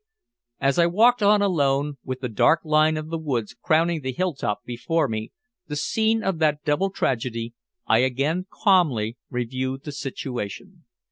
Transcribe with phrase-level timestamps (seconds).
[0.59, 4.63] As I walked on alone, with the dark line of woods crowning the hill top
[4.65, 5.31] before me,
[5.67, 7.53] the scene of that double tragedy,
[7.85, 10.85] I again calmly reviewed the situation.